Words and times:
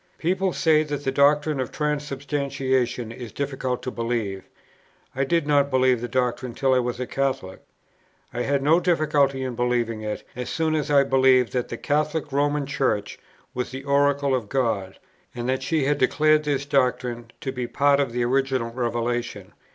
People 0.17 0.51
say 0.51 0.81
that 0.81 1.03
the 1.03 1.11
doctrine 1.11 1.59
of 1.59 1.71
Transubstantiation 1.71 3.11
is 3.11 3.31
difficult 3.31 3.83
to 3.83 3.91
believe; 3.91 4.49
I 5.15 5.23
did 5.23 5.45
not 5.45 5.69
believe 5.69 6.01
the 6.01 6.07
doctrine 6.07 6.55
till 6.55 6.73
I 6.73 6.79
was 6.79 6.99
a 6.99 7.05
Catholic. 7.05 7.61
I 8.33 8.41
had 8.41 8.63
no 8.63 8.79
difficulty 8.79 9.43
in 9.43 9.53
believing 9.53 10.01
it, 10.01 10.23
as 10.35 10.49
soon 10.49 10.73
as 10.73 10.89
I 10.89 11.03
believed 11.03 11.53
that 11.53 11.67
the 11.69 11.77
Catholic 11.77 12.31
Roman 12.31 12.65
Church 12.65 13.19
was 13.53 13.69
the 13.69 13.83
oracle 13.83 14.33
of 14.33 14.49
God, 14.49 14.97
and 15.35 15.47
that 15.49 15.61
she 15.61 15.85
had 15.85 15.99
declared 15.99 16.45
this 16.45 16.65
doctrine 16.65 17.29
to 17.39 17.51
be 17.51 17.67
part 17.67 17.99
of 17.99 18.11
the 18.11 18.25
original 18.25 18.71
revelation. 18.73 19.53